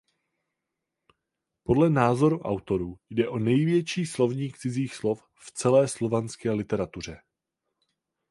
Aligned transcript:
Podle 1.63 1.89
názoru 1.89 2.39
autorů 2.39 2.99
jde 3.09 3.29
o 3.29 3.39
největší 3.39 4.05
slovník 4.05 4.57
cizích 4.57 4.95
slov 4.95 5.27
v 5.35 5.51
celé 5.51 5.87
slovanské 5.87 6.51
literatuře. 6.51 7.17